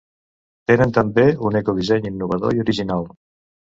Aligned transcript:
Tenen 0.69 0.93
també 0.95 1.25
un 1.49 1.59
ecodisseny 1.61 2.09
innovador 2.13 2.59
i 2.61 2.65
original. 2.67 3.07